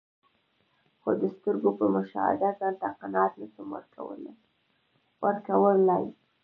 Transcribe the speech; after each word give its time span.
خو 1.01 1.09
د 1.21 1.23
سترګو 1.35 1.69
په 1.79 1.85
مشاهده 1.95 2.49
ځانته 2.59 2.87
قناعت 2.99 3.33
نسم 3.41 3.67
ورکول 3.75 4.17
لای. 5.87 6.07